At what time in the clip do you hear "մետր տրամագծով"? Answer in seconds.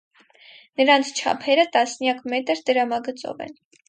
2.33-3.45